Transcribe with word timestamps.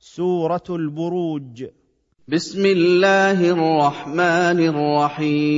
سورة 0.00 0.62
البروج. 0.70 1.64
بسم 2.28 2.66
الله 2.66 3.50
الرحمن 3.50 4.60
الرحيم. 4.68 5.48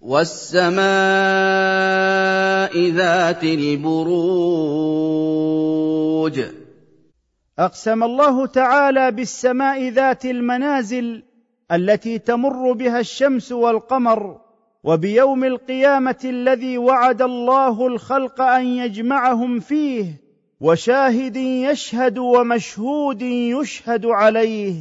والسماء 0.00 0.82
ذات 2.90 3.44
البروج. 3.44 4.42
أقسم 7.58 8.02
الله 8.02 8.46
تعالى 8.46 9.10
بالسماء 9.10 9.88
ذات 9.88 10.24
المنازل 10.24 11.22
التي 11.72 12.18
تمر 12.18 12.72
بها 12.72 13.00
الشمس 13.00 13.52
والقمر 13.52 14.40
وبيوم 14.84 15.44
القيامة 15.44 16.20
الذي 16.24 16.78
وعد 16.78 17.22
الله 17.22 17.86
الخلق 17.86 18.40
أن 18.40 18.66
يجمعهم 18.66 19.60
فيه 19.60 20.21
وشاهد 20.62 21.36
يشهد 21.36 22.18
ومشهود 22.18 23.22
يشهد 23.22 24.06
عليه 24.06 24.74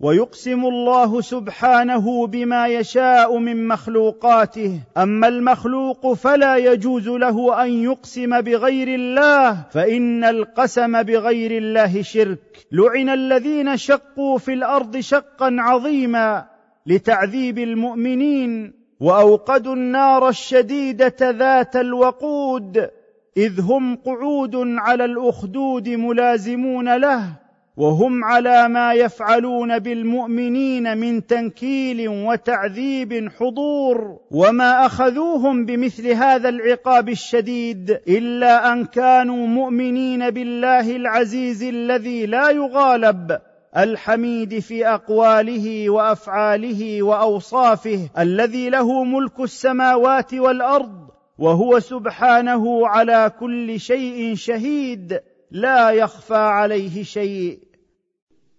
ويقسم 0.00 0.64
الله 0.64 1.20
سبحانه 1.20 2.26
بما 2.26 2.66
يشاء 2.66 3.38
من 3.38 3.68
مخلوقاته. 3.68 4.80
أما 4.96 5.28
المخلوق 5.28 6.12
فلا 6.12 6.56
يجوز 6.56 7.08
له 7.08 7.64
أن 7.64 7.70
يقسم 7.70 8.40
بغير 8.40 8.88
الله 8.88 9.66
فإن 9.70 10.24
القسم 10.24 11.02
بغير 11.02 11.50
الله 11.50 12.02
شرك. 12.02 12.66
لعن 12.72 13.08
الذين 13.08 13.76
شقوا 13.76 14.38
في 14.38 14.52
الأرض 14.52 14.96
شقا 15.00 15.56
عظيما 15.58 16.46
لتعذيب 16.86 17.58
المؤمنين 17.58 18.72
وأوقدوا 19.00 19.74
النار 19.74 20.28
الشديدة 20.28 21.30
ذات 21.30 21.76
الوقود. 21.76 22.90
إذ 23.36 23.60
هم 23.60 23.96
قعود 23.96 24.56
على 24.56 25.04
الأخدود 25.04 25.88
ملازمون 25.88 26.96
له 26.96 27.40
وهم 27.76 28.24
على 28.24 28.68
ما 28.68 28.92
يفعلون 28.92 29.78
بالمؤمنين 29.78 30.98
من 30.98 31.26
تنكيل 31.26 32.08
وتعذيب 32.08 33.28
حضور 33.38 34.18
وما 34.30 34.86
أخذوهم 34.86 35.64
بمثل 35.64 36.08
هذا 36.08 36.48
العقاب 36.48 37.08
الشديد 37.08 37.90
إلا 38.08 38.72
أن 38.72 38.84
كانوا 38.84 39.46
مؤمنين 39.46 40.30
بالله 40.30 40.96
العزيز 40.96 41.62
الذي 41.62 42.26
لا 42.26 42.50
يغالب 42.50 43.38
الحميد 43.76 44.58
في 44.58 44.86
أقواله 44.86 45.90
وأفعاله 45.90 47.02
وأوصافه 47.02 48.08
الذي 48.18 48.70
له 48.70 49.04
ملك 49.04 49.40
السماوات 49.40 50.34
والأرض. 50.34 51.09
وهو 51.40 51.80
سبحانه 51.80 52.86
على 52.86 53.32
كل 53.40 53.80
شيء 53.80 54.34
شهيد 54.34 55.20
لا 55.50 55.90
يخفى 55.90 56.34
عليه 56.34 57.02
شيء. 57.02 57.58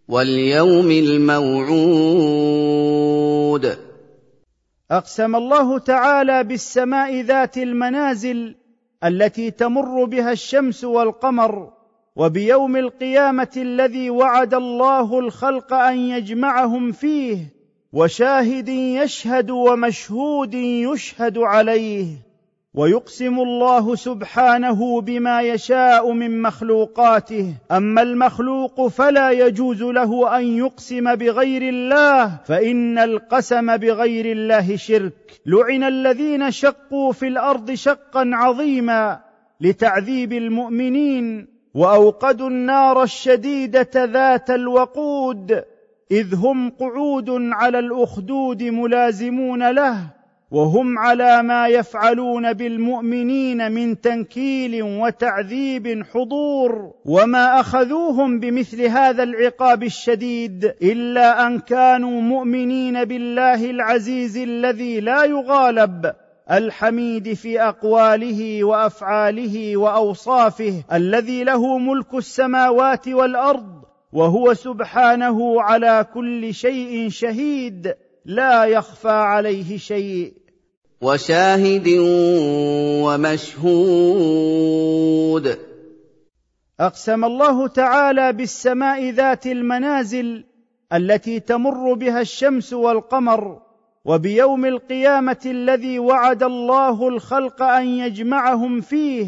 واليوم 0.07 0.91
الموعود. 0.91 2.41
أقسم 4.91 5.35
الله 5.35 5.79
تعالى 5.79 6.43
بالسماء 6.43 7.21
ذات 7.21 7.57
المنازل 7.57 8.55
التي 9.03 9.51
تمر 9.51 10.05
بها 10.05 10.31
الشمس 10.31 10.83
والقمر 10.83 11.73
وبيوم 12.15 12.77
القيامة 12.77 13.51
الذي 13.57 14.09
وعد 14.09 14.53
الله 14.53 15.19
الخلق 15.19 15.73
أن 15.73 15.97
يجمعهم 15.97 16.91
فيه 16.91 17.37
وشاهد 17.93 18.69
يشهد 18.69 19.51
ومشهود 19.51 20.53
يشهد 20.53 21.37
عليه. 21.37 22.30
ويقسم 22.75 23.39
الله 23.39 23.95
سبحانه 23.95 25.01
بما 25.01 25.41
يشاء 25.41 26.11
من 26.11 26.41
مخلوقاته. 26.41 27.53
أما 27.71 28.01
المخلوق 28.01 28.87
فلا 28.87 29.31
يجوز 29.31 29.83
له 29.83 30.37
أن 30.37 30.45
يقسم 30.57 31.15
بغير 31.15 31.61
الله 31.61 32.37
فإن 32.45 32.97
القسم 32.97 33.77
بغير 33.77 34.25
الله 34.25 34.75
شرك. 34.75 35.41
لعن 35.45 35.83
الذين 35.83 36.51
شقوا 36.51 37.11
في 37.11 37.27
الأرض 37.27 37.71
شقا 37.71 38.29
عظيما 38.33 39.19
لتعذيب 39.61 40.33
المؤمنين 40.33 41.47
وأوقدوا 41.73 42.49
النار 42.49 43.03
الشديدة 43.03 44.05
ذات 44.05 44.49
الوقود 44.49 45.63
إذ 46.11 46.35
هم 46.35 46.69
قعود 46.69 47.29
على 47.29 47.79
الأخدود 47.79 48.63
ملازمون 48.63 49.71
له. 49.71 50.20
وهم 50.51 50.99
على 50.99 51.43
ما 51.43 51.67
يفعلون 51.67 52.53
بالمؤمنين 52.53 53.71
من 53.71 54.01
تنكيل 54.01 54.83
وتعذيب 54.83 56.03
حضور 56.13 56.93
وما 57.05 57.59
أخذوهم 57.59 58.39
بمثل 58.39 58.81
هذا 58.81 59.23
العقاب 59.23 59.83
الشديد 59.83 60.73
إلا 60.81 61.47
أن 61.47 61.59
كانوا 61.59 62.21
مؤمنين 62.21 63.05
بالله 63.05 63.69
العزيز 63.69 64.37
الذي 64.37 64.99
لا 64.99 65.23
يغالب 65.23 66.13
الحميد 66.51 67.33
في 67.33 67.61
أقواله 67.61 68.63
وأفعاله 68.63 69.77
وأوصافه 69.77 70.83
الذي 70.93 71.43
له 71.43 71.77
ملك 71.77 72.13
السماوات 72.13 73.07
والأرض 73.07 73.81
وهو 74.13 74.53
سبحانه 74.53 75.61
على 75.61 76.05
كل 76.13 76.53
شيء 76.53 77.09
شهيد 77.09 77.95
لا 78.25 78.65
يخفى 78.65 79.09
عليه 79.09 79.77
شيء 79.77 80.40
وشاهد 81.01 81.87
ومشهود. 83.05 84.41
أقسم 86.79 87.25
الله 87.25 87.67
تعالى 87.67 88.33
بالسماء 88.33 89.09
ذات 89.09 89.47
المنازل 89.47 90.43
التي 90.93 91.39
تمر 91.39 91.93
بها 91.93 92.21
الشمس 92.21 92.73
والقمر 92.73 93.61
وبيوم 94.05 94.65
القيامة 94.65 95.41
الذي 95.45 95.99
وعد 95.99 96.43
الله 96.43 97.07
الخلق 97.07 97.61
أن 97.61 97.87
يجمعهم 97.87 98.81
فيه 98.81 99.27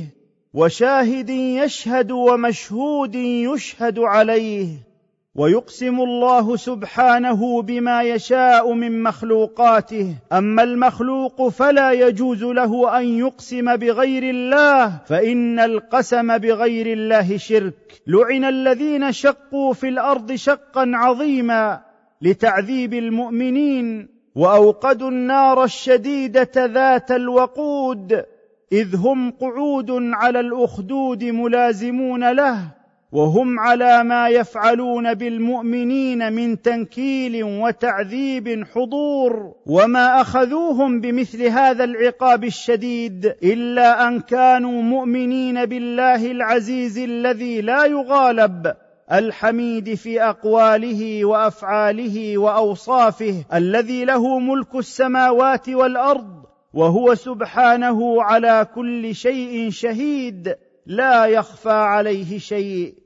وشاهد 0.54 1.30
يشهد 1.30 2.12
ومشهود 2.12 3.16
يشهد 3.16 4.00
عليه. 4.00 4.93
ويقسم 5.36 6.02
الله 6.02 6.56
سبحانه 6.56 7.62
بما 7.62 8.04
يشاء 8.04 8.74
من 8.74 9.04
مخلوقاته. 9.04 10.16
أما 10.34 10.64
المخلوق 10.64 11.48
فلا 11.48 11.92
يجوز 11.92 12.44
له 12.44 13.00
أن 13.00 13.06
يقسم 13.06 13.76
بغير 13.76 14.24
الله 14.24 15.00
فإن 15.06 15.60
القسم 15.60 16.38
بغير 16.38 16.88
الله 16.88 17.38
شرك. 17.38 18.02
لعن 18.08 18.44
الذين 18.44 19.12
شقوا 19.12 19.74
في 19.74 19.88
الأرض 19.90 20.34
شقا 20.34 20.92
عظيما 20.94 21.82
لتعذيب 22.22 22.94
المؤمنين 22.94 24.08
وأوقدوا 24.36 25.10
النار 25.10 25.64
الشديدة 25.64 26.66
ذات 26.66 27.12
الوقود 27.12 28.26
إذ 28.72 28.96
هم 28.96 29.32
قعود 29.32 29.92
على 29.92 30.40
الأخدود 30.40 31.24
ملازمون 31.24 32.32
له. 32.32 32.83
وهم 33.14 33.60
على 33.60 34.04
ما 34.04 34.30
يفعلون 34.30 35.14
بالمؤمنين 35.14 36.34
من 36.34 36.62
تنكيل 36.62 37.44
وتعذيب 37.44 38.64
حضور 38.74 39.56
وما 39.66 40.22
أخذوهم 40.22 41.02
بمثل 41.02 41.44
هذا 41.44 41.84
العقاب 41.84 42.44
الشديد 42.44 43.26
إلا 43.44 44.08
أن 44.08 44.20
كانوا 44.20 44.82
مؤمنين 44.82 45.66
بالله 45.66 46.32
العزيز 46.32 46.98
الذي 46.98 47.62
لا 47.62 47.86
يغالب 47.86 48.74
الحميد 49.12 49.94
في 49.94 50.24
أقواله 50.24 51.26
وأفعاله 51.26 52.38
وأوصافه 52.38 53.46
الذي 53.54 54.06
له 54.06 54.40
ملك 54.40 54.76
السماوات 54.76 55.70
والأرض 55.70 56.44
وهو 56.74 57.16
سبحانه 57.16 58.24
على 58.24 58.68
كل 58.76 59.16
شيء 59.16 59.70
شهيد 59.70 60.56
لا 60.86 61.26
يخفى 61.26 61.72
عليه 61.72 62.38
شيء 62.38 63.03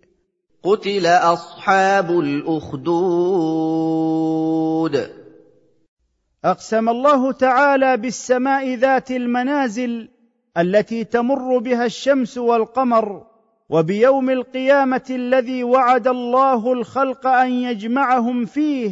قتل 0.67 1.05
اصحاب 1.05 2.11
الاخدود. 2.19 2.77
أقسم 6.45 6.89
الله 6.89 7.31
تعالى 7.31 7.97
بالسماء 7.97 8.73
ذات 8.73 9.11
المنازل 9.11 10.09
التي 10.57 11.03
تمر 11.03 11.57
بها 11.57 11.85
الشمس 11.85 12.37
والقمر 12.37 13.23
وبيوم 13.69 14.29
القيامة 14.29 15.05
الذي 15.09 15.63
وعد 15.63 16.07
الله 16.07 16.73
الخلق 16.73 17.27
أن 17.27 17.51
يجمعهم 17.51 18.45
فيه 18.45 18.91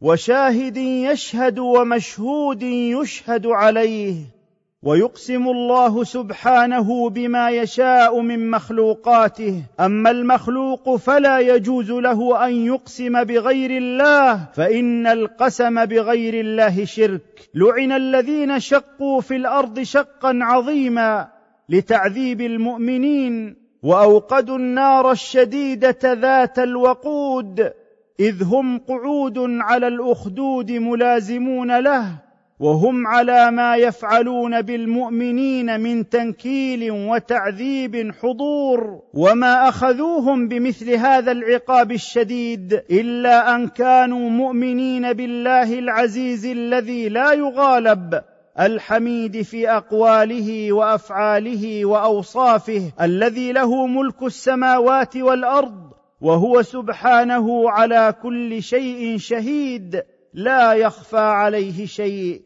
وشاهد 0.00 0.76
يشهد 0.76 1.58
ومشهود 1.58 2.62
يشهد 2.62 3.46
عليه. 3.46 4.41
ويقسم 4.82 5.48
الله 5.48 6.04
سبحانه 6.04 7.10
بما 7.10 7.50
يشاء 7.50 8.20
من 8.20 8.50
مخلوقاته. 8.50 9.62
أما 9.80 10.10
المخلوق 10.10 10.96
فلا 10.96 11.38
يجوز 11.38 11.90
له 11.90 12.46
أن 12.46 12.52
يقسم 12.66 13.24
بغير 13.24 13.70
الله 13.70 14.48
فإن 14.54 15.06
القسم 15.06 15.84
بغير 15.84 16.34
الله 16.40 16.84
شرك. 16.84 17.50
لعن 17.54 17.92
الذين 17.92 18.60
شقوا 18.60 19.20
في 19.20 19.36
الأرض 19.36 19.82
شقا 19.82 20.38
عظيما 20.42 21.28
لتعذيب 21.68 22.40
المؤمنين 22.40 23.56
وأوقدوا 23.82 24.56
النار 24.56 25.10
الشديدة 25.10 26.12
ذات 26.12 26.58
الوقود 26.58 27.72
إذ 28.20 28.44
هم 28.44 28.78
قعود 28.78 29.38
على 29.38 29.88
الأخدود 29.88 30.72
ملازمون 30.72 31.78
له. 31.78 32.31
وهم 32.60 33.06
على 33.06 33.50
ما 33.50 33.76
يفعلون 33.76 34.62
بالمؤمنين 34.62 35.80
من 35.80 36.08
تنكيل 36.08 36.90
وتعذيب 36.90 38.12
حضور 38.22 39.00
وما 39.14 39.68
أخذوهم 39.68 40.48
بمثل 40.48 40.90
هذا 40.90 41.32
العقاب 41.32 41.92
الشديد 41.92 42.82
إلا 42.90 43.54
أن 43.54 43.68
كانوا 43.68 44.30
مؤمنين 44.30 45.12
بالله 45.12 45.78
العزيز 45.78 46.46
الذي 46.46 47.08
لا 47.08 47.32
يغالب 47.32 48.22
الحميد 48.60 49.42
في 49.42 49.70
أقواله 49.70 50.72
وأفعاله 50.72 51.84
وأوصافه 51.84 52.92
الذي 53.00 53.52
له 53.52 53.86
ملك 53.86 54.22
السماوات 54.22 55.16
والأرض 55.16 55.92
وهو 56.20 56.62
سبحانه 56.62 57.70
على 57.70 58.14
كل 58.22 58.62
شيء 58.62 59.18
شهيد 59.18 60.02
لا 60.34 60.72
يخفى 60.72 61.16
عليه 61.16 61.86
شيء. 61.86 62.42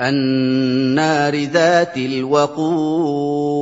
النار 0.00 1.34
ذات 1.44 1.96
الوقود. 1.96 3.54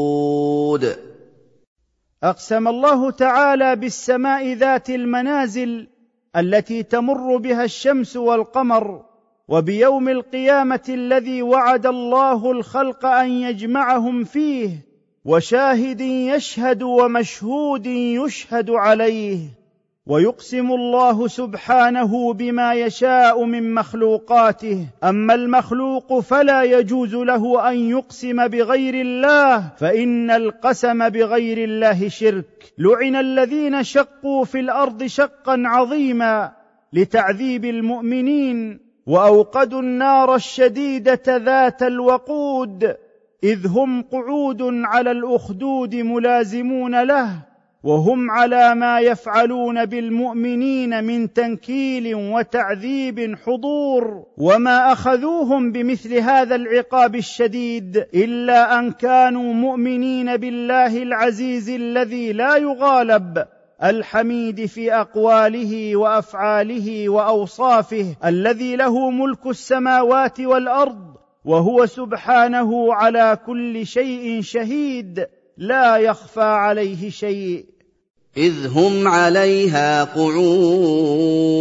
أقسم 2.23 2.69
الله 2.69 3.11
تعالى 3.11 3.77
بالسماء 3.77 4.53
ذات 4.53 4.91
المنازل 4.91 5.89
التي 6.37 6.83
تمر 6.83 7.37
بها 7.37 7.65
الشمس 7.65 8.17
والقمر 8.17 9.05
وبيوم 9.49 10.09
القيامة 10.09 10.85
الذي 10.89 11.43
وعد 11.43 11.87
الله 11.87 12.51
الخلق 12.51 13.07
أن 13.07 13.31
يجمعهم 13.31 14.25
فيه 14.25 14.71
وشاهد 15.25 16.01
يشهد 16.01 16.83
ومشهود 16.83 17.87
يشهد 17.87 18.71
عليه. 18.71 19.62
ويقسم 20.07 20.73
الله 20.73 21.29
سبحانه 21.29 22.33
بما 22.33 22.75
يشاء 22.75 23.45
من 23.45 23.75
مخلوقاته. 23.75 24.87
أما 25.05 25.35
المخلوق 25.35 26.21
فلا 26.21 26.63
يجوز 26.63 27.15
له 27.15 27.71
أن 27.71 27.77
يقسم 27.77 28.49
بغير 28.49 28.95
الله 28.95 29.69
فإن 29.79 30.31
القسم 30.31 31.09
بغير 31.09 31.59
الله 31.59 32.09
شرك. 32.09 32.73
لعن 32.79 33.17
الذين 33.17 33.83
شقوا 33.83 34.45
في 34.45 34.61
الأرض 34.61 35.05
شقا 35.07 35.63
عظيما 35.67 36.53
لتعذيب 36.93 37.65
المؤمنين 37.65 38.81
وأوقدوا 39.07 39.81
النار 39.81 40.35
الشديدة 40.35 41.37
ذات 41.37 41.83
الوقود 41.83 42.97
إذ 43.45 43.67
هم 43.67 44.03
قعود 44.03 44.63
على 44.63 45.11
الأخدود 45.11 45.95
ملازمون 45.95 47.03
له. 47.03 47.52
وهم 47.85 48.31
على 48.31 48.75
ما 48.75 49.01
يفعلون 49.01 49.85
بالمؤمنين 49.85 51.05
من 51.05 51.33
تنكيل 51.33 52.15
وتعذيب 52.15 53.37
حضور 53.47 54.25
وما 54.37 54.93
أخذوهم 54.93 55.73
بمثل 55.73 56.15
هذا 56.15 56.55
العقاب 56.55 57.17
الشديد 57.17 57.97
إلا 58.15 58.79
أن 58.79 58.93
كانوا 58.93 59.53
مؤمنين 59.53 60.37
بالله 60.37 61.03
العزيز 61.03 61.71
الذي 61.71 62.33
لا 62.33 62.57
يغالب 62.57 63.45
الحميد 63.85 64.67
في 64.67 64.95
أقواله 64.95 65.97
وأفعاله 65.97 67.09
وأوصافه 67.09 68.17
الذي 68.25 68.77
له 68.77 69.11
ملك 69.11 69.47
السماوات 69.47 70.41
والأرض 70.41 71.13
وهو 71.45 71.87
سبحانه 71.87 72.95
على 72.95 73.39
كل 73.47 73.87
شيء 73.87 74.43
شهيد 74.43 75.27
لا 75.57 75.97
يخفى 75.97 76.41
عليه 76.41 77.11
شيء 77.11 77.72
إذ 78.37 78.67
هم 78.67 79.09
عليها 79.09 80.05
قعود. 80.05 81.53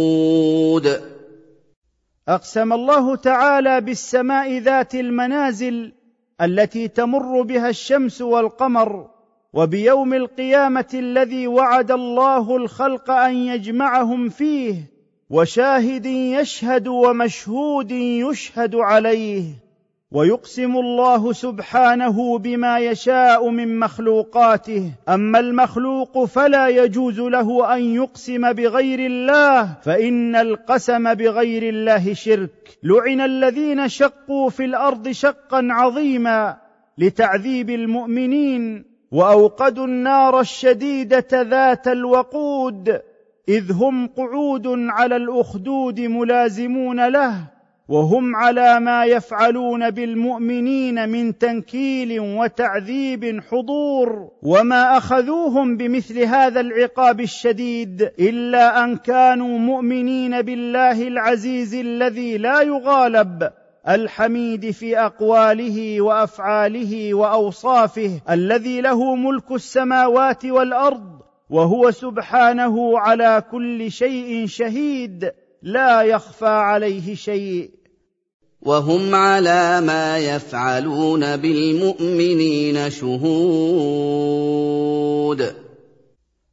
أقسم 2.28 2.72
الله 2.72 3.16
تعالى 3.16 3.80
بالسماء 3.80 4.58
ذات 4.58 4.94
المنازل 4.94 5.92
التي 6.40 6.88
تمر 6.88 7.42
بها 7.42 7.68
الشمس 7.68 8.22
والقمر 8.22 9.10
وبيوم 9.52 10.14
القيامة 10.14 10.88
الذي 10.94 11.46
وعد 11.46 11.90
الله 11.90 12.56
الخلق 12.56 13.10
أن 13.10 13.34
يجمعهم 13.34 14.28
فيه 14.28 14.74
وشاهد 15.30 16.06
يشهد 16.06 16.88
ومشهود 16.88 17.90
يشهد 17.90 18.74
عليه. 18.74 19.61
ويقسم 20.12 20.76
الله 20.76 21.32
سبحانه 21.32 22.38
بما 22.38 22.78
يشاء 22.78 23.48
من 23.48 23.78
مخلوقاته. 23.78 24.90
أما 25.08 25.38
المخلوق 25.38 26.24
فلا 26.24 26.68
يجوز 26.68 27.20
له 27.20 27.74
أن 27.74 27.82
يقسم 27.94 28.52
بغير 28.52 28.98
الله 28.98 29.74
فإن 29.82 30.36
القسم 30.36 31.14
بغير 31.14 31.62
الله 31.62 32.14
شرك. 32.14 32.78
لعن 32.82 33.20
الذين 33.20 33.88
شقوا 33.88 34.50
في 34.50 34.64
الأرض 34.64 35.08
شقا 35.08 35.68
عظيما 35.70 36.56
لتعذيب 36.98 37.70
المؤمنين 37.70 38.84
وأوقدوا 39.12 39.86
النار 39.86 40.40
الشديدة 40.40 41.42
ذات 41.42 41.88
الوقود 41.88 43.00
إذ 43.48 43.72
هم 43.72 44.06
قعود 44.06 44.66
على 44.66 45.16
الأخدود 45.16 46.00
ملازمون 46.00 47.08
له. 47.08 47.51
وهم 47.92 48.36
على 48.36 48.80
ما 48.80 49.04
يفعلون 49.04 49.90
بالمؤمنين 49.90 51.08
من 51.08 51.38
تنكيل 51.38 52.20
وتعذيب 52.20 53.40
حضور 53.50 54.28
وما 54.42 54.96
أخذوهم 54.96 55.76
بمثل 55.76 56.18
هذا 56.18 56.60
العقاب 56.60 57.20
الشديد 57.20 58.02
إلا 58.18 58.84
أن 58.84 58.96
كانوا 58.96 59.58
مؤمنين 59.58 60.42
بالله 60.42 61.08
العزيز 61.08 61.74
الذي 61.74 62.38
لا 62.38 62.62
يغالب 62.62 63.50
الحميد 63.88 64.70
في 64.70 64.98
أقواله 64.98 66.00
وأفعاله 66.00 67.14
وأوصافه 67.14 68.20
الذي 68.30 68.80
له 68.80 69.14
ملك 69.14 69.52
السماوات 69.52 70.44
والأرض 70.44 71.22
وهو 71.50 71.90
سبحانه 71.90 72.98
على 72.98 73.42
كل 73.50 73.90
شيء 73.90 74.46
شهيد 74.46 75.32
لا 75.62 76.02
يخفى 76.02 76.46
عليه 76.46 77.14
شيء 77.14 77.81
وهم 78.62 79.14
على 79.14 79.80
ما 79.80 80.18
يفعلون 80.18 81.36
بالمؤمنين 81.36 82.90
شهود. 82.90 83.22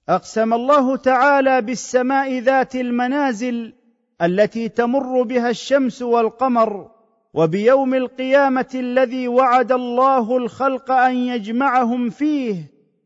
أقسم 0.10 0.54
الله 0.54 0.96
تعالى 0.96 1.62
بالسماء 1.62 2.40
ذات 2.40 2.76
المنازل 2.76 3.74
التي 4.22 4.70
تمر 4.70 5.22
بها 5.24 5.50
الشمس 5.50 6.02
والقمر 6.02 6.92
وبيوم 7.34 7.94
القيامة 7.94 8.70
الذي 8.76 9.28
وعد 9.28 9.72
الله 9.72 10.38
الخلق 10.38 10.92
أن 10.92 11.16
يجمعهم 11.16 12.10
فيه 12.10 12.56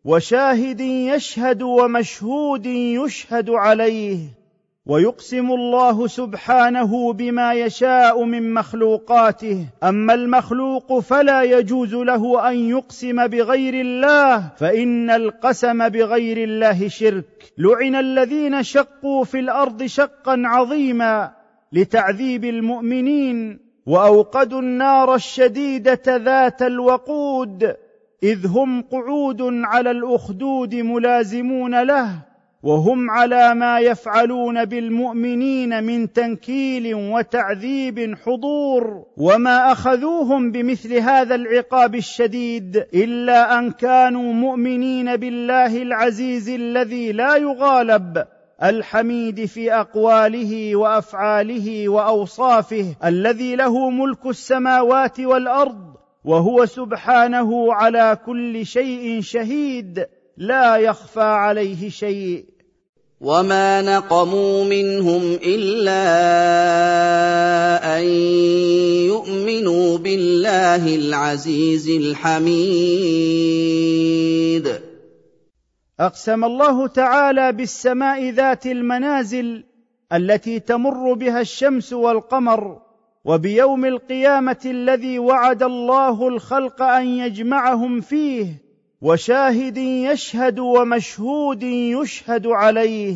وشاهد 0.05 0.81
يشهد 0.81 1.61
ومشهود 1.61 2.65
يشهد 2.65 3.49
عليه. 3.49 4.42
ويقسم 4.85 5.51
الله 5.51 6.07
سبحانه 6.07 7.13
بما 7.13 7.53
يشاء 7.53 8.23
من 8.23 8.53
مخلوقاته. 8.53 9.65
أما 9.83 10.13
المخلوق 10.13 10.99
فلا 10.99 11.43
يجوز 11.43 11.95
له 11.95 12.49
أن 12.49 12.55
يقسم 12.69 13.27
بغير 13.27 13.73
الله 13.73 14.49
فإن 14.57 15.09
القسم 15.09 15.89
بغير 15.89 16.37
الله 16.37 16.87
شرك. 16.87 17.53
لعن 17.57 17.95
الذين 17.95 18.63
شقوا 18.63 19.23
في 19.23 19.39
الأرض 19.39 19.83
شقا 19.83 20.41
عظيما 20.45 21.31
لتعذيب 21.71 22.45
المؤمنين 22.45 23.59
وأوقدوا 23.85 24.59
النار 24.59 25.15
الشديدة 25.15 26.03
ذات 26.07 26.61
الوقود 26.61 27.75
إذ 28.23 28.47
هم 28.47 28.81
قعود 28.81 29.41
على 29.41 29.91
الأخدود 29.91 30.75
ملازمون 30.75 31.83
له. 31.83 32.32
وهم 32.63 33.11
على 33.11 33.55
ما 33.55 33.79
يفعلون 33.79 34.65
بالمؤمنين 34.65 35.83
من 35.83 36.13
تنكيل 36.13 36.95
وتعذيب 36.95 38.15
حضور 38.25 39.05
وما 39.17 39.71
أخذوهم 39.71 40.51
بمثل 40.51 40.93
هذا 40.93 41.35
العقاب 41.35 41.95
الشديد 41.95 42.85
إلا 42.93 43.59
أن 43.59 43.71
كانوا 43.71 44.33
مؤمنين 44.33 45.15
بالله 45.15 45.81
العزيز 45.81 46.49
الذي 46.49 47.11
لا 47.11 47.35
يغالب 47.35 48.25
الحميد 48.63 49.45
في 49.45 49.73
أقواله 49.73 50.75
وأفعاله 50.75 51.89
وأوصافه 51.89 52.95
الذي 53.05 53.55
له 53.55 53.89
ملك 53.89 54.25
السماوات 54.25 55.19
والأرض 55.19 55.93
وهو 56.23 56.65
سبحانه 56.65 57.73
على 57.73 58.17
كل 58.25 58.65
شيء 58.65 59.21
شهيد 59.21 60.05
لا 60.37 60.75
يخفى 60.75 61.21
عليه 61.21 61.89
شيء 61.89 62.52
وما 63.23 63.81
نقموا 63.81 64.63
منهم 64.63 65.21
الا 65.43 66.03
ان 67.99 68.03
يؤمنوا 69.07 69.97
بالله 69.97 70.95
العزيز 70.95 71.89
الحميد 71.89 73.13
أقسم 75.99 76.43
الله 76.43 76.87
تعالى 76.87 77.51
بالسماء 77.51 78.29
ذات 78.29 78.65
المنازل 78.65 79.63
التي 80.13 80.59
تمر 80.59 81.13
بها 81.13 81.41
الشمس 81.41 81.93
والقمر 81.93 82.81
وبيوم 83.25 83.85
القيامة 83.85 84.61
الذي 84.65 85.19
وعد 85.19 85.63
الله 85.63 86.27
الخلق 86.27 86.81
أن 86.81 87.07
يجمعهم 87.07 88.01
فيه 88.01 88.62
وشاهد 89.03 89.77
يشهد 89.77 90.59
ومشهود 90.59 91.63
يشهد 91.63 92.47
عليه 92.47 93.15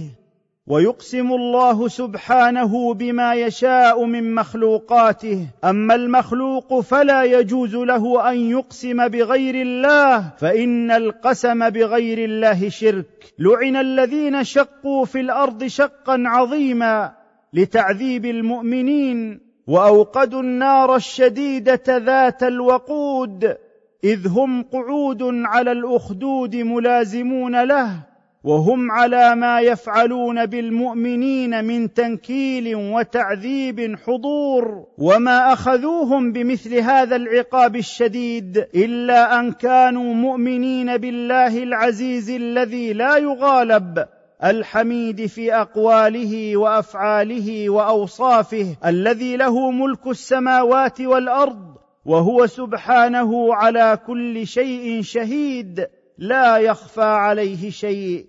ويقسم 0.68 1.32
الله 1.32 1.88
سبحانه 1.88 2.94
بما 2.94 3.34
يشاء 3.34 4.06
من 4.06 4.36
مخلوقاته. 4.36 5.48
أما 5.64 5.96
المخلوق 5.96 6.80
فلا 6.80 7.24
يجوز 7.24 7.76
له 7.76 8.32
أن 8.32 8.38
يقسم 8.38 9.08
بغير 9.08 9.56
الله 9.56 10.34
فإن 10.38 10.92
القسم 10.92 11.70
بغير 11.70 12.18
الله 12.18 12.70
شرك. 12.70 13.34
لعن 13.40 13.76
الذين 13.76 14.44
شقوا 14.44 15.06
في 15.06 15.20
الأرض 15.20 15.68
شقا 15.68 16.24
عظيما 16.26 17.12
لتعذيب 17.54 18.26
المؤمنين 18.26 19.40
وأوقدوا 19.68 20.42
النار 20.42 20.96
الشديدة 20.96 21.98
ذات 21.98 22.44
الوقود. 22.44 23.58
إذ 24.04 24.28
هم 24.28 24.64
قعود 24.64 25.24
على 25.24 25.72
الأخدود 25.72 26.56
ملازمون 26.56 27.64
له 27.64 28.08
وهم 28.44 28.92
على 28.92 29.36
ما 29.36 29.60
يفعلون 29.60 30.46
بالمؤمنين 30.46 31.66
من 31.66 31.94
تنكيل 31.94 32.76
وتعذيب 32.76 33.96
حضور 34.06 34.86
وما 34.98 35.54
أخذوهم 35.54 36.32
بمثل 36.32 36.76
هذا 36.76 37.16
العقاب 37.16 37.76
الشديد 37.76 38.58
إلا 38.76 39.40
أن 39.40 39.52
كانوا 39.52 40.14
مؤمنين 40.14 40.98
بالله 40.98 41.64
العزيز 41.64 42.30
الذي 42.30 42.94
لا 42.94 43.18
يغالب 43.18 44.06
الحميد 44.44 45.26
في 45.26 45.54
أقواله 45.54 46.58
وأفعاله 46.58 47.70
وأوصافه 47.70 48.76
الذي 48.86 49.38
له 49.38 49.72
ملك 49.72 50.08
السماوات 50.08 51.02
والأرض 51.02 51.78
وهو 52.08 52.48
سبحانه 52.48 53.56
على 53.56 54.00
كل 54.08 54.48
شيء 54.48 55.02
شهيد 55.02 55.88
لا 56.18 56.58
يخفى 56.58 57.02
عليه 57.02 57.70
شيء. 57.70 58.26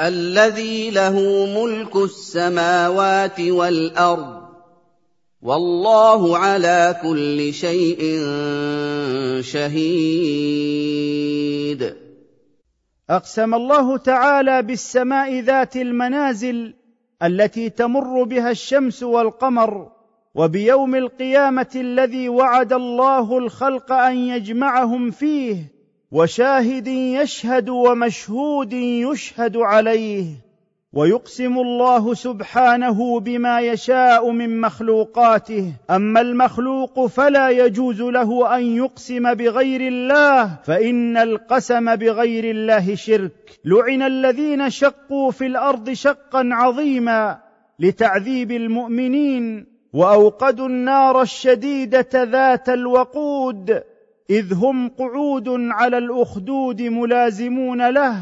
الذي 0.00 0.90
له 0.90 1.46
ملك 1.46 1.96
السماوات 1.96 3.40
والأرض 3.40 4.40
والله 5.42 6.38
على 6.38 7.00
كل 7.02 7.52
شيء 7.52 8.00
شهيد. 9.40 11.00
أقسم 13.10 13.54
الله 13.54 13.96
تعالى 13.96 14.62
بالسماء 14.62 15.40
ذات 15.40 15.76
المنازل 15.76 16.74
التي 17.22 17.70
تمر 17.70 18.22
بها 18.22 18.50
الشمس 18.50 19.02
والقمر 19.02 19.99
وبيوم 20.40 20.94
القيامة 20.94 21.70
الذي 21.76 22.28
وعد 22.28 22.72
الله 22.72 23.38
الخلق 23.38 23.92
أن 23.92 24.16
يجمعهم 24.16 25.10
فيه 25.10 25.56
وشاهد 26.12 26.86
يشهد 26.86 27.68
ومشهود 27.68 28.72
يشهد 28.72 29.56
عليه 29.56 30.24
ويقسم 30.92 31.58
الله 31.58 32.14
سبحانه 32.14 33.20
بما 33.20 33.60
يشاء 33.60 34.30
من 34.30 34.60
مخلوقاته. 34.60 35.72
أما 35.90 36.20
المخلوق 36.20 37.06
فلا 37.06 37.50
يجوز 37.50 38.02
له 38.02 38.56
أن 38.56 38.76
يقسم 38.76 39.34
بغير 39.34 39.80
الله 39.80 40.56
فإن 40.64 41.16
القسم 41.16 41.96
بغير 41.96 42.44
الله 42.50 42.94
شرك. 42.94 43.60
لعن 43.64 44.02
الذين 44.02 44.70
شقوا 44.70 45.30
في 45.30 45.46
الأرض 45.46 45.90
شقا 45.92 46.48
عظيما 46.52 47.38
لتعذيب 47.78 48.50
المؤمنين. 48.50 49.79
وأوقدوا 49.92 50.66
النار 50.66 51.22
الشديدة 51.22 52.08
ذات 52.14 52.68
الوقود 52.68 53.82
إذ 54.30 54.54
هم 54.54 54.88
قعود 54.88 55.48
على 55.48 55.98
الأخدود 55.98 56.82
ملازمون 56.82 57.90
له 57.90 58.16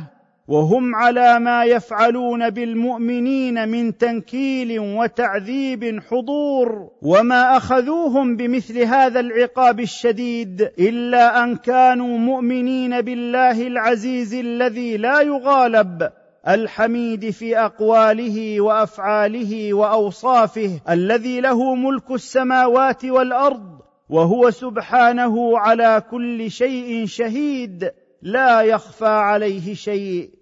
وهم 0.48 0.94
على 0.94 1.38
ما 1.38 1.64
يفعلون 1.64 2.50
بالمؤمنين 2.50 3.68
من 3.68 3.98
تنكيل 3.98 4.80
وتعذيب 4.80 6.00
حضور 6.10 6.90
وما 7.02 7.56
أخذوهم 7.56 8.36
بمثل 8.36 8.78
هذا 8.78 9.20
العقاب 9.20 9.80
الشديد 9.80 10.70
إلا 10.78 11.44
أن 11.44 11.56
كانوا 11.56 12.18
مؤمنين 12.18 13.00
بالله 13.00 13.66
العزيز 13.66 14.34
الذي 14.34 14.96
لا 14.96 15.20
يغالب. 15.20 16.10
الحميد 16.48 17.30
في 17.30 17.58
أقواله 17.58 18.60
وأفعاله 18.60 19.74
وأوصافه 19.74 20.80
الذي 20.88 21.40
له 21.40 21.74
ملك 21.74 22.10
السماوات 22.10 23.04
والأرض 23.04 23.78
وهو 24.08 24.50
سبحانه 24.50 25.58
على 25.58 26.02
كل 26.10 26.50
شيء 26.50 27.06
شهيد 27.06 27.90
لا 28.22 28.60
يخفى 28.60 29.06
عليه 29.06 29.74
شيء. 29.74 30.37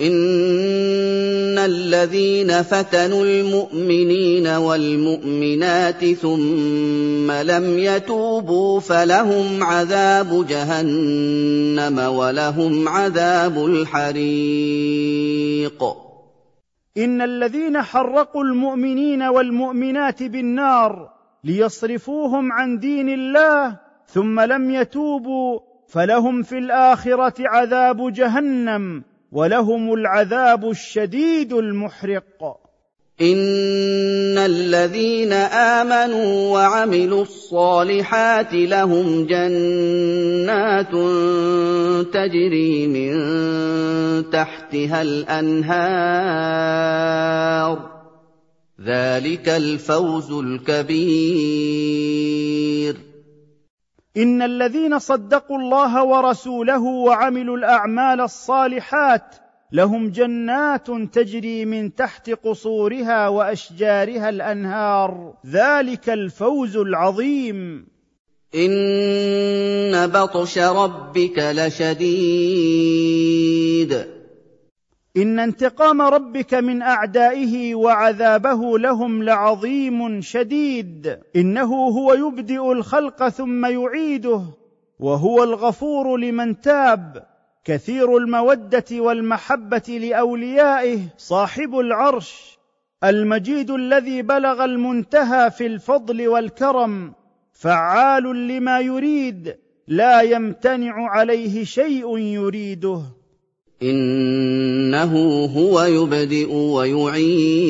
ان 0.00 1.58
الذين 1.58 2.62
فتنوا 2.62 3.24
المؤمنين 3.24 4.46
والمؤمنات 4.46 6.04
ثم 6.04 7.30
لم 7.30 7.78
يتوبوا 7.78 8.80
فلهم 8.80 9.62
عذاب 9.64 10.46
جهنم 10.46 11.98
ولهم 11.98 12.88
عذاب 12.88 13.66
الحريق 13.66 14.86
ان 16.96 17.22
الذين 17.22 17.82
حرقوا 17.82 18.44
المؤمنين 18.44 19.22
والمؤمنات 19.22 20.22
بالنار 20.22 21.10
ليصرفوهم 21.44 22.52
عن 22.52 22.78
دين 22.78 23.08
الله 23.08 23.76
ثم 24.06 24.40
لم 24.40 24.70
يتوبوا 24.70 25.60
فلهم 25.88 26.42
في 26.42 26.58
الاخره 26.58 27.34
عذاب 27.38 28.12
جهنم 28.12 29.02
ولهم 29.36 29.94
العذاب 29.94 30.70
الشديد 30.70 31.52
المحرق. 31.52 32.56
ان 33.20 34.38
الذين 34.38 35.32
امنوا 35.32 36.52
وعملوا 36.52 37.22
الصالحات 37.22 38.52
لهم 38.52 39.26
جنات 39.26 40.90
تجري 42.12 42.86
من 42.86 43.12
تحتها 44.30 45.02
الانهار 45.02 45.76
ذلك 48.84 49.48
الفوز 49.48 50.32
الكبير 50.32 51.56
إن 54.16 54.42
الذين 54.42 54.98
صدقوا 54.98 55.58
الله 55.58 56.04
ورسوله 56.04 56.82
وعملوا 56.82 57.56
الأعمال 57.56 58.20
الصالحات 58.20 59.36
لهم 59.72 60.10
جنات 60.10 60.90
تجري 60.90 61.64
من 61.64 61.94
تحت 61.94 62.30
قصورها 62.30 63.28
وأشجارها 63.28 64.28
الأنهار. 64.28 65.34
ذلك 65.46 66.10
الفوز 66.10 66.76
العظيم. 66.76 67.86
إن 68.54 70.06
بطش 70.06 70.58
ربك 70.58 71.38
لشديد. 71.38 72.56
ان 75.16 75.38
انتقام 75.38 76.02
ربك 76.02 76.54
من 76.54 76.82
أعدائه 76.82 77.74
وعذابه 77.74 78.78
لهم 78.78 79.22
لعظيم 79.22 80.20
شديد. 80.20 81.18
إنه 81.36 81.74
هو 81.74 82.14
يبدئ 82.14 82.72
الخلق 82.72 83.28
ثم 83.28 83.66
يعيده 83.66 84.42
وهو 85.00 85.42
الغفور 85.42 86.16
لمن 86.16 86.60
تاب. 86.60 87.26
كثير 87.64 88.16
المودة 88.16 88.84
والمحبة 88.92 89.98
لأوليائه 90.00 90.98
صاحب 91.18 91.78
العرش. 91.78 92.58
المجيد 93.04 93.70
الذي 93.70 94.22
بلغ 94.22 94.64
المنتهى 94.64 95.50
في 95.50 95.66
الفضل 95.66 96.28
والكرم. 96.28 97.12
فعال 97.52 98.48
لما 98.48 98.80
يريد 98.80 99.56
لا 99.88 100.20
يمتنع 100.20 101.10
عليه 101.10 101.64
شيء 101.64 102.18
يريده. 102.18 103.02
إنه 103.82 105.44
هو 105.44 105.82
يبدئ 105.82 106.52
ويعيد. 106.52 107.66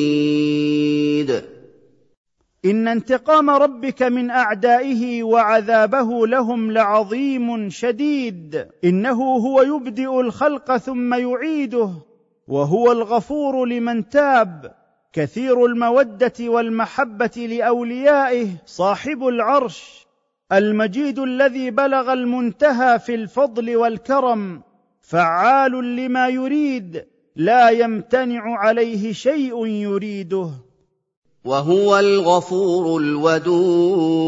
إن 2.65 2.87
انتقام 2.87 3.49
ربك 3.49 4.03
من 4.03 4.29
أعدائه 4.29 5.23
وعذابه 5.23 6.27
لهم 6.27 6.71
لعظيم 6.71 7.69
شديد. 7.69 8.67
إنه 8.83 9.23
هو 9.23 9.61
يبدئ 9.61 10.21
الخلق 10.21 10.77
ثم 10.77 11.13
يعيده. 11.13 11.91
وهو 12.47 12.91
الغفور 12.91 13.65
لمن 13.65 14.09
تاب. 14.09 14.75
كثير 15.13 15.65
المودة 15.65 16.33
والمحبة 16.39 17.47
لأوليائه. 17.49 18.47
صاحب 18.65 19.27
العرش. 19.27 20.07
المجيد 20.51 21.19
الذي 21.19 21.71
بلغ 21.71 22.13
المنتهى 22.13 22.99
في 22.99 23.15
الفضل 23.15 23.75
والكرم. 23.75 24.61
فعال 25.07 25.95
لما 25.95 26.27
يريد 26.27 27.05
لا 27.35 27.69
يمتنع 27.69 28.57
عليه 28.57 29.13
شيء 29.13 29.65
يريده. 29.65 30.49
وهو 31.45 31.99
الغفور 31.99 33.01
الودود. 33.01 34.27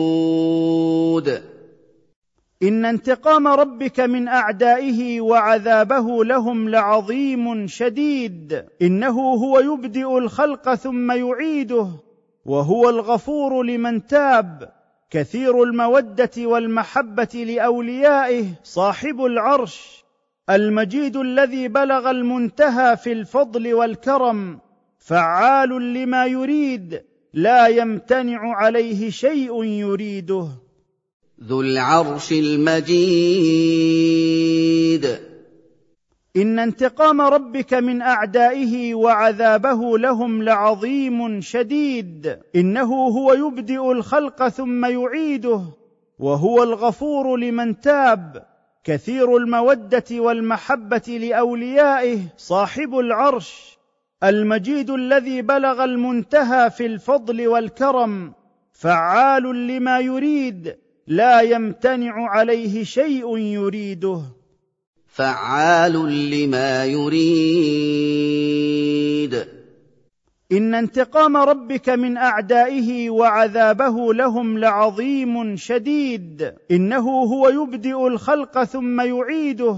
إن 2.64 2.86
انتقام 2.86 3.48
ربك 3.48 4.00
من 4.00 4.28
أعدائه 4.28 5.22
وعذابه 5.22 6.26
لهم 6.26 6.70
لعظيم 6.70 7.68
شديد. 7.68 8.66
إنه 8.82 9.20
هو 9.20 9.60
يبدئ 9.60 10.18
الخلق 10.18 10.76
ثم 10.76 11.12
يعيده. 11.12 11.88
وهو 12.46 12.90
الغفور 12.90 13.64
لمن 13.64 14.08
تاب. 14.08 14.74
كثير 15.10 15.64
المودة 15.64 16.32
والمحبة 16.38 17.46
لأوليائه 17.48 18.46
صاحب 18.64 19.26
العرش. 19.26 20.00
المجيد 20.50 21.18
الذي 21.18 21.68
بلغ 21.68 22.12
المنتهى 22.12 22.98
في 22.98 23.12
الفضل 23.12 23.74
والكرم 23.74 24.60
فعال 25.00 25.94
لما 25.94 26.26
يريد 26.26 27.02
لا 27.34 27.68
يمتنع 27.68 28.56
عليه 28.56 29.10
شيء 29.10 29.64
يريده. 29.64 30.48
ذو 31.44 31.62
العرش 31.62 32.32
المجيد. 32.32 32.90
إن 36.36 36.60
انتقام 36.60 37.22
ربك 37.22 37.74
من 37.74 38.02
أعدائه 38.02 38.96
وعذابه 38.96 39.98
لهم 39.98 40.44
لعظيم 40.44 41.42
شديد. 41.42 42.38
إنه 42.56 42.94
هو 42.94 43.34
يبدئ 43.34 43.92
الخلق 43.92 44.48
ثم 44.48 44.86
يعيده 44.86 45.62
وهو 46.20 46.64
الغفور 46.64 47.38
لمن 47.38 47.80
تاب. 47.80 48.49
كثير 48.90 49.38
المودة 49.38 50.04
والمحبة 50.12 51.18
لأوليائه 51.22 52.20
صاحب 52.38 53.00
العرش 53.00 53.78
المجيد 54.24 54.90
الذي 54.90 55.42
بلغ 55.42 55.84
المنتهى 55.84 56.72
في 56.72 56.86
الفضل 56.86 57.48
والكرم 57.48 58.34
فعال 58.74 59.68
لما 59.68 60.00
يريد 60.00 60.76
لا 61.08 61.42
يمتنع 61.42 62.30
عليه 62.30 62.84
شيء 62.84 63.38
يريده. 63.38 64.22
فعال 65.08 65.94
لما 66.32 66.86
يريد. 66.86 67.20
إن 70.52 70.76
انتقام 70.76 71.38
ربك 71.38 71.90
من 71.90 72.18
أعدائه 72.18 73.10
وعذابه 73.10 74.14
لهم 74.14 74.58
لعظيم 74.58 75.56
شديد. 75.56 76.54
إنه 76.72 77.10
هو 77.10 77.50
يبدئ 77.50 78.08
الخلق 78.08 78.64
ثم 78.64 79.02
يعيده 79.02 79.78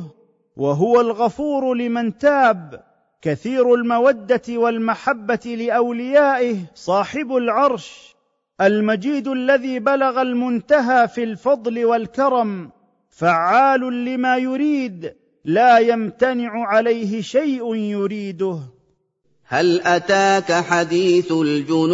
وهو 0.57 1.01
الغفور 1.01 1.73
لمن 1.73 2.17
تاب. 2.17 2.83
كثير 3.21 3.73
المودة 3.73 4.41
والمحبة 4.49 5.55
لأوليائه 5.57 6.55
صاحب 6.75 7.35
العرش. 7.35 8.15
المجيد 8.61 9.27
الذي 9.27 9.79
بلغ 9.79 10.21
المنتهى 10.21 11.07
في 11.07 11.23
الفضل 11.23 11.85
والكرم. 11.85 12.69
فعال 13.09 14.05
لما 14.05 14.37
يريد 14.37 15.13
لا 15.45 15.77
يمتنع 15.77 16.67
عليه 16.67 17.21
شيء 17.21 17.75
يريده. 17.75 18.59
هل 19.51 19.81
أتاك 19.81 20.51
حديث 20.51 21.31
الجنود؟ 21.31 21.87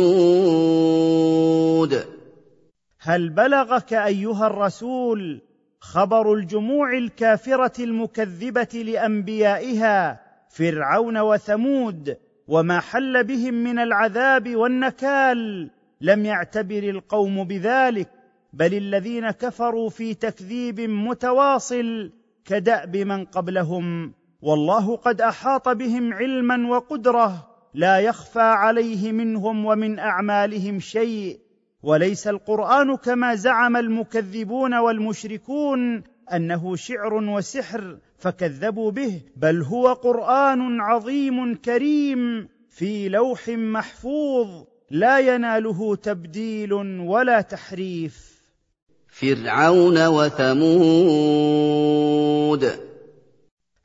هل 2.99 3.29
بلغك 3.29 3.93
أيها 3.93 4.47
الرسول 4.47 5.41
خبر 5.79 6.33
الجموع 6.33 6.97
الكافرة 6.97 7.83
المكذبة 7.83 8.83
لأنبيائها 8.85 10.21
فرعون 10.49 11.17
وثمود 11.17 12.17
وما 12.47 12.79
حل 12.79 13.23
بهم 13.23 13.53
من 13.53 13.79
العذاب 13.79 14.55
والنكال؟ 14.55 15.69
لم 16.01 16.25
يعتبر 16.25 16.83
القوم 16.83 17.43
بذلك 17.43 18.09
بل 18.53 18.73
الذين 18.73 19.31
كفروا 19.31 19.89
في 19.89 20.13
تكذيب 20.13 20.79
متواصل 20.79 22.11
كدأب 22.45 22.97
من 22.97 23.25
قبلهم. 23.25 24.13
والله 24.41 24.95
قد 24.95 25.21
أحاط 25.21 25.69
بهم 25.69 26.13
علما 26.13 26.69
وقدرة 26.69 27.47
لا 27.73 27.99
يخفى 27.99 28.39
عليه 28.39 29.11
منهم 29.11 29.65
ومن 29.65 29.99
أعمالهم 29.99 30.79
شيء 30.79 31.39
وليس 31.83 32.27
القرآن 32.27 32.95
كما 32.95 33.35
زعم 33.35 33.77
المكذبون 33.77 34.73
والمشركون 34.73 36.03
أنه 36.33 36.75
شعر 36.75 37.13
وسحر 37.13 37.97
فكذبوا 38.17 38.91
به 38.91 39.21
بل 39.35 39.61
هو 39.61 39.93
قرآن 39.93 40.81
عظيم 40.81 41.55
كريم 41.55 42.49
في 42.69 43.09
لوح 43.09 43.49
محفوظ 43.49 44.63
لا 44.91 45.19
يناله 45.19 45.95
تبديل 45.95 46.73
ولا 46.73 47.41
تحريف. 47.41 48.37
فرعون 49.07 50.07
وثمود 50.07 51.47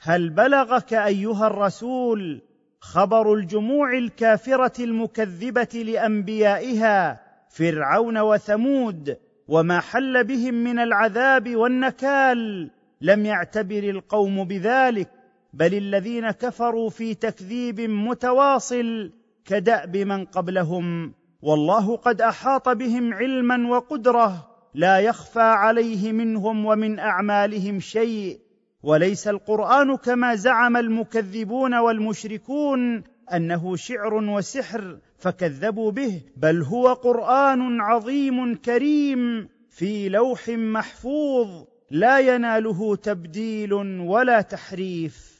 هل 0.04 0.30
بلغك 0.30 0.94
أيها 0.94 1.46
الرسول 1.46 2.42
خبر 2.80 3.34
الجموع 3.34 3.98
الكافرة 3.98 4.84
المكذبة 4.84 5.82
لأنبيائها 5.86 7.20
فرعون 7.50 8.18
وثمود 8.18 9.16
وما 9.48 9.80
حل 9.80 10.24
بهم 10.24 10.54
من 10.54 10.78
العذاب 10.78 11.56
والنكال؟ 11.56 12.70
لم 13.00 13.26
يعتبر 13.26 13.90
القوم 13.90 14.44
بذلك 14.44 15.10
بل 15.52 15.74
الذين 15.74 16.30
كفروا 16.30 16.90
في 16.90 17.14
تكذيب 17.14 17.80
متواصل 17.80 19.12
كدأب 19.44 19.96
من 19.96 20.24
قبلهم. 20.24 21.14
والله 21.42 21.96
قد 21.96 22.20
أحاط 22.20 22.68
بهم 22.68 23.14
علما 23.14 23.68
وقدرة 23.68 24.48
لا 24.74 24.98
يخفى 24.98 25.40
عليه 25.40 26.12
منهم 26.12 26.66
ومن 26.66 26.98
أعمالهم 26.98 27.80
شيء. 27.80 28.41
وليس 28.82 29.28
القرآن 29.28 29.96
كما 29.96 30.34
زعم 30.34 30.76
المكذبون 30.76 31.74
والمشركون 31.74 33.04
أنه 33.34 33.76
شعر 33.76 34.14
وسحر 34.14 34.98
فكذبوا 35.18 35.90
به 35.90 36.20
بل 36.36 36.62
هو 36.62 36.92
قرآن 36.92 37.80
عظيم 37.80 38.54
كريم 38.54 39.48
في 39.70 40.08
لوح 40.08 40.48
محفوظ 40.48 41.64
لا 41.90 42.18
يناله 42.18 42.96
تبديل 42.96 43.72
ولا 43.72 44.40
تحريف. 44.40 45.32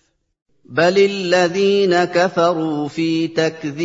بل 0.65 0.99
الذين 0.99 2.05
كفروا 2.05 2.89
في 2.89 3.29
تكذيب. 3.29 3.83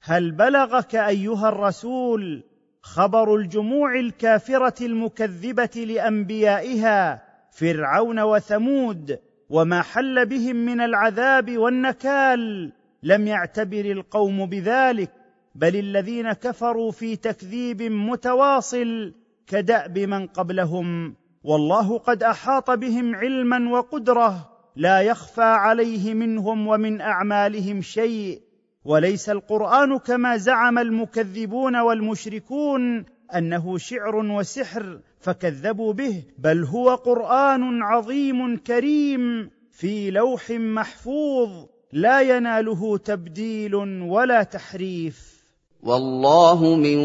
هل 0.00 0.32
بلغك 0.32 0.94
أيها 0.94 1.48
الرسول 1.48 2.42
خبر 2.84 3.34
الجموع 3.34 3.94
الكافرة 3.94 4.86
المكذبة 4.86 5.84
لأنبيائها 5.88 7.22
فرعون 7.50 8.20
وثمود 8.20 9.18
وما 9.50 9.82
حل 9.82 10.26
بهم 10.26 10.56
من 10.56 10.80
العذاب 10.80 11.58
والنكال 11.58 12.72
لم 13.02 13.26
يعتبر 13.26 13.84
القوم 13.84 14.46
بذلك 14.46 15.10
بل 15.54 15.76
الذين 15.76 16.32
كفروا 16.32 16.90
في 16.90 17.16
تكذيب 17.16 17.82
متواصل 17.82 19.14
كدأب 19.46 19.98
من 19.98 20.26
قبلهم. 20.26 21.14
والله 21.44 21.98
قد 21.98 22.22
أحاط 22.22 22.70
بهم 22.70 23.14
علما 23.14 23.70
وقدرة 23.70 24.50
لا 24.76 25.00
يخفى 25.00 25.42
عليه 25.42 26.14
منهم 26.14 26.66
ومن 26.66 27.00
أعمالهم 27.00 27.82
شيء. 27.82 28.40
وليس 28.84 29.28
القرآن 29.28 29.98
كما 29.98 30.36
زعم 30.36 30.78
المكذبون 30.78 31.76
والمشركون 31.76 33.04
أنه 33.34 33.78
شعر 33.78 34.16
وسحر 34.16 35.00
فكذبوا 35.20 35.92
به 35.92 36.22
بل 36.38 36.64
هو 36.64 36.94
قرآن 36.94 37.82
عظيم 37.82 38.56
كريم 38.56 39.50
في 39.70 40.10
لوح 40.10 40.50
محفوظ 40.50 41.50
لا 41.92 42.20
يناله 42.20 42.98
تبديل 42.98 43.74
ولا 43.74 44.42
تحريف. 44.42 45.44
والله 45.82 46.76
من 46.76 46.98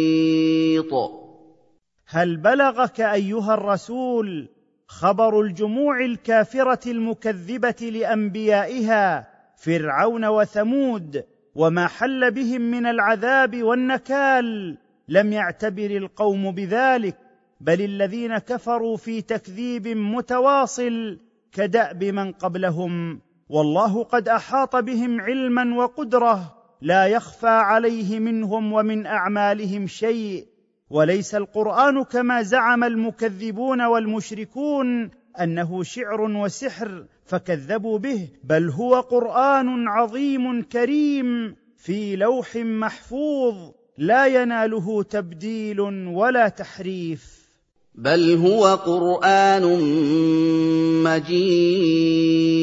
هل 2.07 2.37
بلغك 2.37 3.01
أيها 3.01 3.55
الرسول 3.55 4.49
خبر 4.87 5.41
الجموع 5.41 6.01
الكافرة 6.01 6.91
المكذبة 6.91 7.91
لأنبيائها 7.93 9.29
فرعون 9.57 10.25
وثمود 10.25 11.25
وما 11.55 11.87
حل 11.87 12.31
بهم 12.31 12.61
من 12.61 12.87
العذاب 12.87 13.63
والنكال 13.63 14.79
لم 15.09 15.33
يعتبر 15.33 15.91
القوم 15.91 16.51
بذلك 16.51 17.17
بل 17.61 17.81
الذين 17.83 18.39
كفروا 18.39 18.97
في 18.97 19.23
تكذيب 19.23 19.89
متواصل 19.89 21.19
كدأب 21.53 22.05
من 22.05 22.33
قبلهم. 22.33 23.21
والله 23.49 24.03
قد 24.03 24.29
أحاط 24.29 24.77
بهم 24.77 25.21
علما 25.21 25.77
وقدرة 25.77 26.55
لا 26.81 27.07
يخفى 27.07 27.49
عليه 27.49 28.19
منهم 28.19 28.73
ومن 28.73 29.07
أعمالهم 29.07 29.87
شيء. 29.87 30.47
وليس 30.95 31.35
القرآن 31.35 32.05
كما 32.05 32.43
زعم 32.43 32.85
المكذبون 32.85 33.83
والمشركون 33.83 35.11
أنه 35.41 35.83
شعر 35.83 36.21
وسحر 36.21 37.05
فكذبوا 37.25 37.99
به 37.99 38.29
بل 38.45 38.71
هو 38.71 39.01
قرآن 39.01 39.89
عظيم 39.89 40.63
كريم 40.63 41.57
في 41.77 42.17
لوح 42.17 42.57
محفوظ 42.57 43.55
لا 43.99 44.27
يناله 44.27 45.03
تبديل 45.03 45.81
ولا 45.81 46.49
تحريف. 46.49 47.49
بل 47.95 48.37
هو 48.37 48.75
قرآن 48.75 49.63
مجيد. 51.05 52.55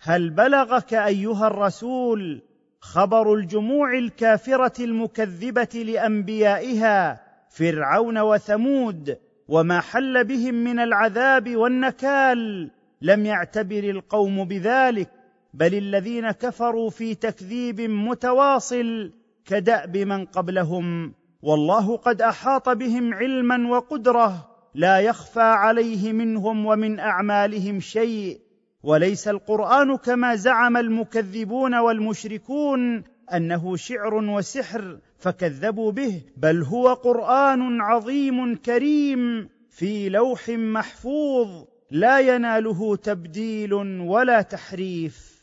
هل 0.00 0.30
بلغك 0.30 0.94
أيها 0.94 1.46
الرسول 1.46 2.49
خبر 2.80 3.34
الجموع 3.34 3.98
الكافرة 3.98 4.84
المكذبة 4.84 5.82
لأنبيائها 5.86 7.20
فرعون 7.50 8.18
وثمود 8.18 9.18
وما 9.48 9.80
حل 9.80 10.24
بهم 10.24 10.54
من 10.54 10.78
العذاب 10.78 11.56
والنكال 11.56 12.70
لم 13.02 13.26
يعتبر 13.26 13.90
القوم 13.90 14.44
بذلك 14.44 15.10
بل 15.54 15.74
الذين 15.74 16.30
كفروا 16.30 16.90
في 16.90 17.14
تكذيب 17.14 17.80
متواصل 17.80 19.12
كدأب 19.44 19.96
من 19.96 20.24
قبلهم. 20.24 21.14
والله 21.42 21.96
قد 21.96 22.22
أحاط 22.22 22.68
بهم 22.68 23.14
علما 23.14 23.70
وقدرة 23.70 24.50
لا 24.74 25.00
يخفى 25.00 25.40
عليه 25.40 26.12
منهم 26.12 26.66
ومن 26.66 26.98
أعمالهم 26.98 27.80
شيء. 27.80 28.40
وليس 28.82 29.28
القرآن 29.28 29.96
كما 29.96 30.36
زعم 30.36 30.76
المكذبون 30.76 31.74
والمشركون 31.74 33.04
أنه 33.34 33.76
شعر 33.76 34.14
وسحر 34.14 34.98
فكذبوا 35.18 35.92
به 35.92 36.22
بل 36.36 36.62
هو 36.62 36.94
قرآن 36.94 37.80
عظيم 37.80 38.56
كريم 38.56 39.48
في 39.70 40.08
لوح 40.08 40.48
محفوظ 40.48 41.64
لا 41.90 42.20
يناله 42.20 42.96
تبديل 42.96 43.72
ولا 43.74 44.42
تحريف. 44.42 45.40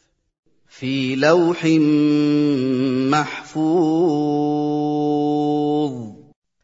في 0.68 1.16
لوح 1.16 1.66
محفوظ. 3.12 3.68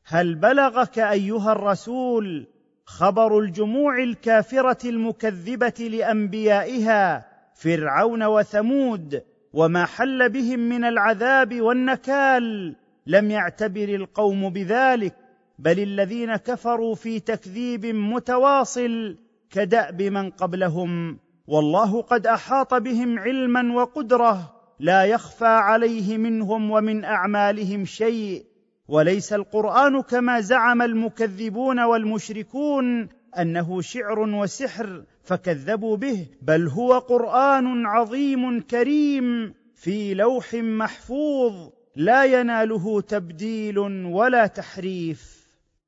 هل 0.06 0.36
بلغك 0.36 1.00
أيها 1.00 1.52
الرسول 1.52 2.48
خبر 2.86 3.40
الجموع 3.40 4.04
الكافرة 4.04 4.90
المكذبة 4.90 5.90
لأنبيائها 5.92 7.26
فرعون 7.56 8.24
وثمود 8.24 9.24
وما 9.54 9.86
حل 9.86 10.30
بهم 10.30 10.60
من 10.60 10.84
العذاب 10.84 11.62
والنكال 11.62 12.76
لم 13.08 13.32
يعتبر 13.32 13.90
القوم 13.90 14.50
بذلك 14.50 15.16
بل 15.60 15.80
الذين 15.80 16.36
كفروا 16.36 16.96
في 16.96 17.20
تكذيب 17.20 17.86
متواصل 17.86 19.18
كدأب 19.50 20.02
من 20.02 20.30
قبلهم. 20.30 21.20
والله 21.48 22.02
قد 22.02 22.28
أحاط 22.28 22.74
بهم 22.74 23.20
علما 23.20 23.74
وقدرة 23.76 24.54
لا 24.80 25.06
يخفى 25.06 25.46
عليه 25.46 26.18
منهم 26.18 26.72
ومن 26.72 27.04
أعمالهم 27.04 27.86
شيء. 27.86 28.46
وليس 28.88 29.34
القرآن 29.34 30.02
كما 30.02 30.42
زعم 30.42 30.82
المكذبون 30.82 31.80
والمشركون 31.80 33.10
أنه 33.40 33.82
شعر 33.82 34.20
وسحر 34.20 35.04
فكذبوا 35.24 35.98
به 35.98 36.28
بل 36.42 36.68
هو 36.68 37.00
قرآن 37.00 37.86
عظيم 37.86 38.62
كريم 38.62 39.54
في 39.76 40.14
لوح 40.14 40.54
محفوظ 40.54 41.70
لا 41.96 42.24
يناله 42.26 43.02
تبديل 43.02 43.80
ولا 44.06 44.48
تحريف. 44.48 45.43